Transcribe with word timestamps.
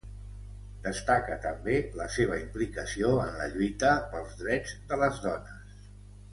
Destaca 0.85 1.37
també 1.43 1.75
la 1.99 2.07
seva 2.15 2.39
implicació 2.45 3.13
en 3.27 3.31
la 3.43 3.49
lluita 3.53 3.95
pels 4.17 4.35
drets 4.43 4.77
de 4.93 5.03
les 5.05 5.25
dones. 5.31 5.89